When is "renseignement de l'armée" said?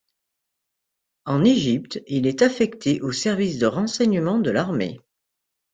3.67-4.99